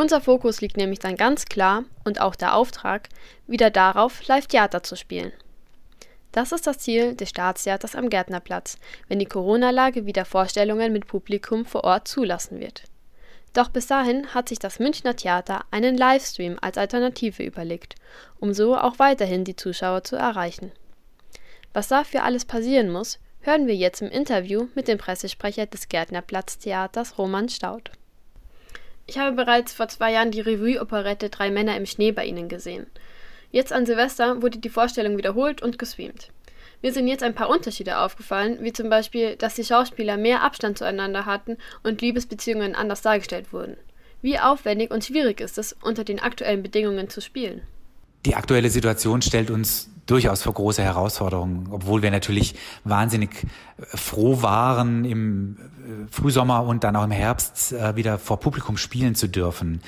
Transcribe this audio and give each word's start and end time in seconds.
Unser 0.00 0.22
Fokus 0.22 0.62
liegt 0.62 0.78
nämlich 0.78 0.98
dann 0.98 1.14
ganz 1.14 1.44
klar 1.44 1.84
und 2.04 2.22
auch 2.22 2.34
der 2.34 2.56
Auftrag 2.56 3.10
wieder 3.46 3.68
darauf, 3.68 4.26
Live-Theater 4.26 4.82
zu 4.82 4.96
spielen. 4.96 5.30
Das 6.32 6.52
ist 6.52 6.66
das 6.66 6.78
Ziel 6.78 7.14
des 7.14 7.28
Staatstheaters 7.28 7.94
am 7.94 8.08
Gärtnerplatz, 8.08 8.78
wenn 9.08 9.18
die 9.18 9.26
Corona-Lage 9.26 10.06
wieder 10.06 10.24
Vorstellungen 10.24 10.94
mit 10.94 11.06
Publikum 11.06 11.66
vor 11.66 11.84
Ort 11.84 12.08
zulassen 12.08 12.60
wird. 12.60 12.84
Doch 13.52 13.68
bis 13.68 13.88
dahin 13.88 14.32
hat 14.32 14.48
sich 14.48 14.58
das 14.58 14.78
Münchner 14.78 15.16
Theater 15.16 15.66
einen 15.70 15.98
Livestream 15.98 16.56
als 16.62 16.78
Alternative 16.78 17.42
überlegt, 17.42 17.96
um 18.38 18.54
so 18.54 18.78
auch 18.78 18.98
weiterhin 18.98 19.44
die 19.44 19.56
Zuschauer 19.56 20.02
zu 20.02 20.16
erreichen. 20.16 20.72
Was 21.74 21.88
dafür 21.88 22.24
alles 22.24 22.46
passieren 22.46 22.88
muss, 22.88 23.18
hören 23.42 23.66
wir 23.66 23.76
jetzt 23.76 24.00
im 24.00 24.08
Interview 24.08 24.68
mit 24.74 24.88
dem 24.88 24.96
Pressesprecher 24.96 25.66
des 25.66 25.90
Gärtnerplatz-Theaters 25.90 27.18
Roman 27.18 27.50
Staud. 27.50 27.90
Ich 29.10 29.18
habe 29.18 29.34
bereits 29.34 29.72
vor 29.72 29.88
zwei 29.88 30.12
Jahren 30.12 30.30
die 30.30 30.40
Revue-Operette 30.40 31.30
Drei 31.30 31.50
Männer 31.50 31.76
im 31.76 31.84
Schnee 31.84 32.12
bei 32.12 32.26
Ihnen 32.26 32.48
gesehen. 32.48 32.86
Jetzt 33.50 33.72
an 33.72 33.84
Silvester 33.84 34.40
wurde 34.40 34.58
die 34.58 34.68
Vorstellung 34.68 35.18
wiederholt 35.18 35.62
und 35.62 35.80
gestreamt. 35.80 36.28
Mir 36.80 36.92
sind 36.92 37.08
jetzt 37.08 37.24
ein 37.24 37.34
paar 37.34 37.50
Unterschiede 37.50 37.98
aufgefallen, 37.98 38.58
wie 38.60 38.72
zum 38.72 38.88
Beispiel, 38.88 39.34
dass 39.34 39.56
die 39.56 39.64
Schauspieler 39.64 40.16
mehr 40.16 40.44
Abstand 40.44 40.78
zueinander 40.78 41.26
hatten 41.26 41.56
und 41.82 42.00
Liebesbeziehungen 42.00 42.76
anders 42.76 43.02
dargestellt 43.02 43.52
wurden. 43.52 43.76
Wie 44.22 44.38
aufwendig 44.38 44.92
und 44.92 45.04
schwierig 45.04 45.40
ist 45.40 45.58
es, 45.58 45.72
unter 45.82 46.04
den 46.04 46.20
aktuellen 46.20 46.62
Bedingungen 46.62 47.10
zu 47.10 47.20
spielen? 47.20 47.62
Die 48.26 48.36
aktuelle 48.36 48.70
Situation 48.70 49.22
stellt 49.22 49.50
uns 49.50 49.90
durchaus 50.10 50.42
vor 50.42 50.54
große 50.54 50.82
Herausforderungen, 50.82 51.68
obwohl 51.70 52.02
wir 52.02 52.10
natürlich 52.10 52.56
wahnsinnig 52.84 53.30
äh, 53.44 53.96
froh 53.96 54.42
waren, 54.42 55.04
im 55.04 55.56
äh, 55.56 56.10
Frühsommer 56.10 56.64
und 56.64 56.82
dann 56.82 56.96
auch 56.96 57.04
im 57.04 57.10
Herbst 57.12 57.72
äh, 57.72 57.94
wieder 57.94 58.18
vor 58.18 58.40
Publikum 58.40 58.76
spielen 58.76 59.14
zu 59.14 59.28
dürfen. 59.28 59.80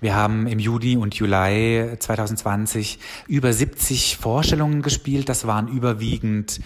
Wir 0.00 0.16
haben 0.16 0.48
im 0.48 0.58
Juni 0.58 0.96
und 0.96 1.14
Juli 1.14 1.96
2020 1.96 2.98
über 3.28 3.52
70 3.52 4.16
Vorstellungen 4.16 4.82
gespielt. 4.82 5.28
Das 5.28 5.46
waren 5.46 5.68
überwiegend 5.68 6.58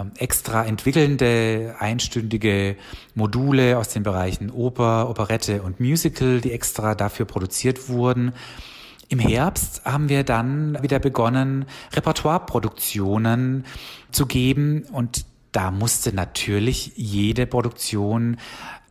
ähm, 0.00 0.12
extra 0.16 0.64
entwickelnde 0.64 1.74
einstündige 1.78 2.76
Module 3.14 3.76
aus 3.76 3.90
den 3.90 4.04
Bereichen 4.04 4.50
Oper, 4.50 5.10
Operette 5.10 5.60
und 5.60 5.80
Musical, 5.80 6.40
die 6.40 6.52
extra 6.52 6.94
dafür 6.94 7.26
produziert 7.26 7.90
wurden. 7.90 8.32
Im 9.10 9.18
Herbst 9.18 9.84
haben 9.86 10.10
wir 10.10 10.22
dann 10.22 10.82
wieder 10.82 10.98
begonnen, 10.98 11.64
Repertoireproduktionen 11.94 13.64
zu 14.10 14.26
geben 14.26 14.84
und 14.92 15.24
da 15.52 15.70
musste 15.70 16.14
natürlich 16.14 16.92
jede 16.94 17.46
Produktion, 17.46 18.36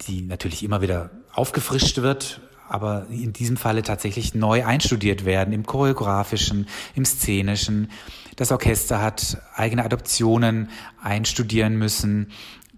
die 0.08 0.24
natürlich 0.24 0.64
immer 0.64 0.82
wieder 0.82 1.12
aufgefrischt 1.34 2.00
wird, 2.00 2.42
aber 2.68 3.06
in 3.12 3.32
diesem 3.32 3.58
Falle 3.58 3.84
tatsächlich 3.84 4.34
neu 4.34 4.66
einstudiert 4.66 5.24
werden, 5.24 5.54
im 5.54 5.68
choreografischen, 5.68 6.68
im 6.96 7.06
szenischen. 7.06 7.92
Das 8.36 8.52
Orchester 8.52 9.02
hat 9.02 9.38
eigene 9.56 9.86
Adoptionen 9.86 10.70
einstudieren 11.00 11.78
müssen, 11.78 12.32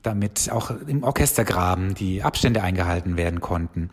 damit 0.04 0.50
auch 0.52 0.72
im 0.72 1.04
Orchestergraben 1.04 1.96
die 1.96 2.22
Abstände 2.22 2.62
eingehalten 2.62 3.16
werden 3.16 3.40
konnten. 3.40 3.92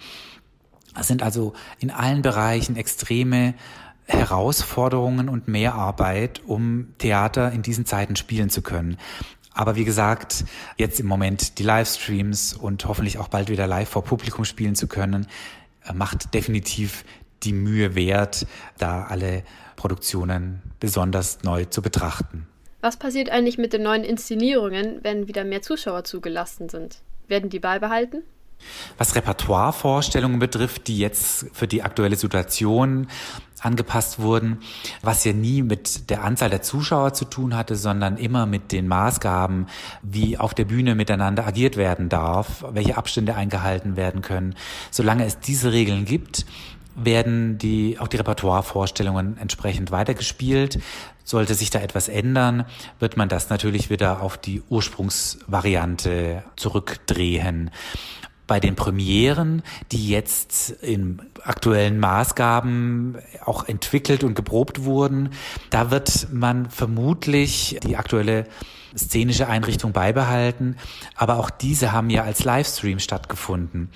Es 0.99 1.09
sind 1.09 1.23
also 1.23 1.53
in 1.79 1.91
allen 1.91 2.23
Bereichen 2.23 2.77
extreme 2.77 3.55
Herausforderungen 4.07 5.29
und 5.29 5.49
mehr 5.49 5.75
Arbeit, 5.75 6.41
um 6.47 6.95
Theater 6.99 7.53
in 7.53 7.63
diesen 7.63 7.87
Zeiten 7.87 8.17
spielen 8.17 8.51
zu 8.51 8.63
können. 8.63 8.99
Aber 9.53 9.75
wie 9.75 9.85
gesagt, 9.85 10.45
jetzt 10.77 11.01
im 11.01 11.07
Moment 11.07 11.59
die 11.59 11.63
Livestreams 11.63 12.53
und 12.53 12.87
hoffentlich 12.87 13.19
auch 13.19 13.29
bald 13.29 13.49
wieder 13.49 13.67
live 13.67 13.89
vor 13.89 14.05
Publikum 14.05 14.45
spielen 14.45 14.75
zu 14.75 14.87
können, 14.87 15.27
äh, 15.85 15.93
macht 15.95 16.35
definitiv 16.35 17.05
die 17.43 17.53
Mühe 17.53 17.95
wert, 17.95 18.47
da 18.79 19.05
alle 19.05 19.45
Produktionen 19.77 20.63
besonders 20.79 21.43
neu 21.43 21.65
zu 21.65 21.83
betrachten. 21.83 22.47
Was 22.81 22.99
passiert 22.99 23.31
eigentlich 23.31 23.59
mit 23.59 23.73
den 23.73 23.83
neuen 23.83 24.05
Inszenierungen, 24.05 25.01
wenn 25.03 25.27
wieder 25.27 25.45
mehr 25.45 25.63
Zuschauer 25.63 26.05
zugelassen 26.05 26.69
sind? 26.69 26.99
Werden 27.27 27.51
die 27.51 27.59
beibehalten? 27.59 28.23
Was 28.99 29.15
Repertoirevorstellungen 29.15 30.39
betrifft, 30.39 30.89
die 30.89 30.99
jetzt 30.99 31.47
für 31.53 31.67
die 31.67 31.83
aktuelle 31.83 32.17
Situation 32.17 33.09
angepasst 33.61 34.19
wurden, 34.19 34.59
was 35.03 35.25
ja 35.25 35.33
nie 35.33 35.63
mit 35.63 36.11
der 36.11 36.25
Anzahl 36.25 36.51
der 36.51 36.63
Zuschauer 36.63 37.15
zu 37.15 37.25
tun 37.25 37.57
hatte, 37.57 37.75
sondern 37.75 38.17
immer 38.17 38.47
mit 38.47 38.73
den 38.73 38.87
Maßgaben, 38.87 39.67
wie 40.03 40.39
auf 40.39 40.55
der 40.55 40.67
Bühne 40.67 40.95
miteinander 40.95 41.47
agiert 41.47 41.77
werden 41.77 42.09
darf, 42.09 42.65
welche 42.71 42.97
Abstände 42.97 43.35
eingehalten 43.35 43.97
werden 43.97 44.23
können. 44.23 44.55
Solange 44.91 45.25
es 45.25 45.41
diese 45.41 45.73
Regeln 45.73 46.05
gibt, 46.05 46.47
werden 46.95 47.59
die, 47.59 47.99
auch 47.99 48.09
die 48.09 48.17
Repertoirevorstellungen 48.17 49.37
entsprechend 49.37 49.91
weitergespielt. 49.91 50.81
Sollte 51.25 51.55
sich 51.55 51.71
da 51.71 51.81
etwas 51.81 52.09
ändern, 52.09 52.65
wird 52.99 53.17
man 53.17 53.29
das 53.29 53.51
natürlich 53.51 53.91
wieder 53.91 54.23
auf 54.23 54.39
die 54.39 54.63
Ursprungsvariante 54.69 56.45
zurückdrehen 56.57 57.71
bei 58.47 58.61
den 58.61 58.77
Premieren, 58.77 59.63
die 59.93 60.09
jetzt 60.09 60.71
in 60.71 61.21
aktuellen 61.43 61.99
Maßgaben 61.99 63.19
auch 63.45 63.67
entwickelt 63.69 64.25
und 64.25 64.35
geprobt 64.35 64.85
wurden, 64.85 65.31
da 65.71 65.91
wird 65.91 66.29
man 66.33 66.71
vermutlich 66.71 67.79
die 67.83 67.97
aktuelle 67.97 68.47
szenische 68.97 69.49
Einrichtung 69.49 69.93
beibehalten, 69.93 70.77
aber 71.15 71.39
auch 71.39 71.51
diese 71.51 71.93
haben 71.93 72.11
ja 72.11 72.23
als 72.25 72.45
Livestream 72.45 72.99
stattgefunden, 72.99 73.91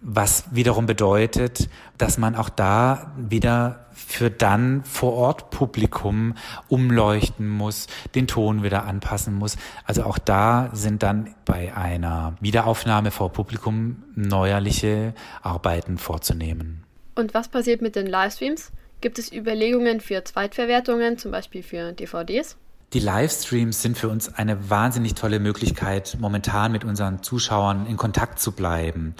was 0.00 0.44
wiederum 0.50 0.86
bedeutet, 0.86 1.68
dass 1.98 2.18
man 2.18 2.36
auch 2.36 2.48
da 2.48 3.12
wieder 3.16 3.86
für 3.94 4.30
dann 4.30 4.84
vor 4.84 5.14
Ort 5.14 5.50
Publikum 5.50 6.34
umleuchten 6.68 7.48
muss, 7.48 7.86
den 8.14 8.26
Ton 8.26 8.62
wieder 8.62 8.84
anpassen 8.84 9.34
muss. 9.34 9.56
Also 9.84 10.04
auch 10.04 10.18
da 10.18 10.70
sind 10.72 11.02
dann 11.02 11.34
bei 11.44 11.74
einer 11.76 12.36
Wiederaufnahme 12.40 13.10
vor 13.10 13.32
Publikum 13.32 14.02
neuerliche 14.14 15.14
Arbeiten 15.42 15.98
vorzunehmen. 15.98 16.84
Und 17.14 17.34
was 17.34 17.48
passiert 17.48 17.82
mit 17.82 17.96
den 17.96 18.06
Livestreams? 18.06 18.72
Gibt 19.00 19.18
es 19.18 19.32
Überlegungen 19.32 20.00
für 20.00 20.24
Zweitverwertungen, 20.24 21.18
zum 21.18 21.32
Beispiel 21.32 21.62
für 21.62 21.92
DVDs? 21.92 22.56
Die 22.92 23.00
Livestreams 23.00 23.80
sind 23.80 23.96
für 23.96 24.10
uns 24.10 24.34
eine 24.34 24.68
wahnsinnig 24.68 25.14
tolle 25.14 25.40
Möglichkeit, 25.40 26.18
momentan 26.20 26.72
mit 26.72 26.84
unseren 26.84 27.22
Zuschauern 27.22 27.86
in 27.86 27.96
Kontakt 27.96 28.38
zu 28.38 28.52
bleiben. 28.52 29.14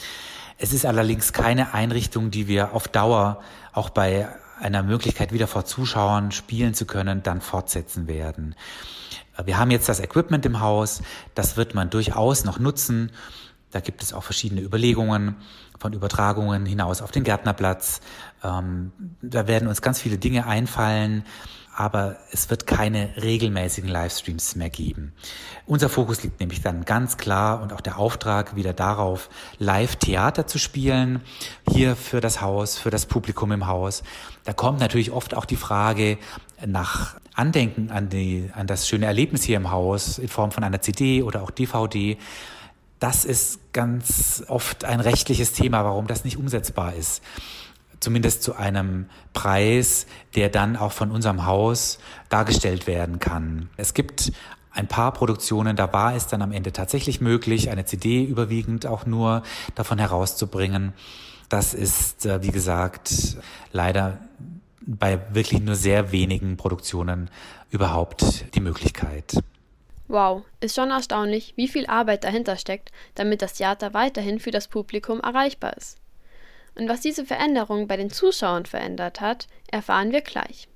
Es 0.59 0.75
ist 0.75 0.85
allerdings 0.85 1.33
keine 1.33 1.73
Einrichtung, 1.73 2.31
die 2.31 2.49
wir 2.49 2.75
auf 2.75 2.87
Dauer 2.87 3.41
auch 3.73 3.89
bei 3.89 4.29
einer 4.61 4.83
Möglichkeit, 4.83 5.33
wieder 5.33 5.47
vor 5.47 5.65
Zuschauern 5.65 6.33
spielen 6.33 6.75
zu 6.75 6.85
können, 6.85 7.23
dann 7.23 7.41
fortsetzen 7.41 8.09
werden. 8.09 8.55
Wir 9.43 9.57
haben 9.57 9.71
jetzt 9.71 9.89
das 9.89 10.01
Equipment 10.01 10.45
im 10.45 10.61
Haus, 10.61 11.03
das 11.35 11.57
wird 11.57 11.75
man 11.75 11.89
durchaus 11.89 12.45
noch 12.45 12.59
nutzen. 12.59 13.11
Da 13.71 13.81
gibt 13.81 14.03
es 14.03 14.13
auch 14.13 14.23
verschiedene 14.23 14.61
Überlegungen 14.61 15.37
von 15.79 15.95
Übertragungen 15.95 16.67
hinaus 16.67 17.01
auf 17.01 17.11
den 17.11 17.25
Gärtnerplatz. 17.25 18.03
Ähm, 18.45 18.93
da 19.23 19.49
werden 19.49 19.67
uns 19.67 19.81
ganz 19.81 19.99
viele 19.99 20.19
Dinge 20.19 20.47
einfallen 20.47 21.25
aber 21.75 22.17
es 22.31 22.51
wird 22.51 22.67
keine 22.67 23.11
regelmäßigen 23.23 23.89
Livestreams 23.89 24.57
mehr 24.57 24.69
geben. 24.69 25.13
Unser 25.67 25.89
Fokus 25.89 26.23
liegt 26.23 26.41
nämlich 26.41 26.61
dann 26.61 26.85
ganz 26.85 27.17
klar 27.17 27.63
und 27.63 27.73
auch 27.73 27.81
der 27.81 27.99
Auftrag 27.99 28.57
wieder 28.57 28.75
darauf, 28.75 29.31
Live-Theater 29.59 30.47
zu 30.47 30.59
spielen, 30.59 31.23
hier 31.71 31.97
für 31.97 32.21
das 32.21 32.41
Haus, 32.43 32.77
für 32.77 32.91
das 32.91 33.07
Publikum 33.07 33.53
im 33.53 33.67
Haus. 33.67 34.03
Da 34.45 34.53
kommt 34.53 34.81
natürlich 34.81 35.13
oft 35.13 35.35
auch 35.35 35.47
die 35.47 35.57
Frage 35.57 36.19
nach 36.65 37.17
Andenken 37.35 37.91
an, 37.91 38.11
die, 38.11 38.51
an 38.55 38.67
das 38.67 38.87
schöne 38.87 39.07
Erlebnis 39.07 39.43
hier 39.43 39.57
im 39.57 39.71
Haus 39.71 40.19
in 40.19 40.29
Form 40.29 40.53
von 40.53 40.65
einer 40.65 40.83
CD 40.83 41.23
oder 41.23 41.43
auch 41.43 41.51
DVD. 41.51 42.19
Das 42.99 43.25
ist 43.25 43.73
ganz 43.73 44.45
oft 44.49 44.85
ein 44.85 45.01
rechtliches 45.01 45.53
Thema, 45.53 45.85
warum 45.85 46.07
das 46.07 46.25
nicht 46.25 46.37
umsetzbar 46.37 46.95
ist 46.95 47.23
zumindest 48.03 48.43
zu 48.43 48.55
einem 48.55 49.07
Preis, 49.33 50.07
der 50.35 50.49
dann 50.49 50.77
auch 50.77 50.93
von 50.93 51.11
unserem 51.11 51.47
Haus 51.47 51.99
dargestellt 52.29 52.87
werden 52.87 53.19
kann. 53.19 53.71
Es 53.77 53.95
gibt 53.95 54.33
ein 54.73 54.89
paar 54.89 55.13
Produktionen, 55.13 55.77
da 55.77 55.93
war 55.93 56.15
es 56.15 56.27
dann 56.27 56.43
am 56.43 56.53
Ende 56.53 56.73
tatsächlich 56.73 57.21
möglich, 57.21 57.71
eine 57.71 57.85
CD 57.85 58.25
überwiegend 58.25 58.87
auch 58.87 59.07
nur 59.07 59.43
davon 59.75 59.99
herauszubringen. 59.99 60.95
Das 61.49 61.75
ist, 61.75 62.25
äh, 62.27 62.43
wie 62.43 62.51
gesagt, 62.51 63.37
leider 63.73 64.19
bei 64.81 65.21
wirklich 65.33 65.61
nur 65.61 65.75
sehr 65.75 66.11
wenigen 66.11 66.57
Produktionen 66.57 67.31
überhaupt 67.71 68.55
die 68.55 68.61
Möglichkeit. 68.61 69.39
Wow, 70.09 70.43
ist 70.61 70.75
schon 70.75 70.91
erstaunlich, 70.91 71.55
wie 71.57 71.69
viel 71.69 71.87
Arbeit 71.87 72.25
dahinter 72.25 72.57
steckt, 72.57 72.91
damit 73.15 73.41
das 73.43 73.55
Theater 73.55 73.95
weiterhin 73.95 74.41
für 74.41 74.51
das 74.51 74.69
Publikum 74.69 75.21
erreichbar 75.21 75.77
ist. 75.77 76.02
Und 76.75 76.89
was 76.89 77.01
diese 77.01 77.25
Veränderung 77.25 77.87
bei 77.87 77.97
den 77.97 78.11
Zuschauern 78.11 78.67
verändert 78.67 79.21
hat, 79.21 79.47
erfahren 79.71 80.13
wir 80.13 80.23
gleich. 80.23 80.69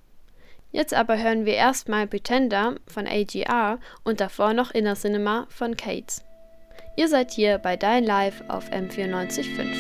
Jetzt 0.72 0.93
aber 0.94 1.19
hören 1.19 1.46
wir 1.46 1.54
erstmal 1.54 2.06
Pretender 2.06 2.75
von 2.87 3.06
AGR 3.06 3.78
und 4.04 4.20
davor 4.20 4.52
noch 4.52 4.72
Inner 4.72 4.94
Cinema 4.94 5.46
von 5.48 5.76
Kates. 5.76 6.22
Ihr 6.96 7.08
seid 7.08 7.31
hier 7.31 7.58
bei 7.58 7.76
Dein 7.76 8.04
Live 8.04 8.43
auf 8.48 8.70
M945. 8.70 9.76